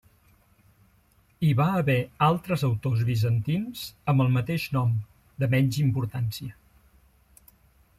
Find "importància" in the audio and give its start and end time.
5.89-6.61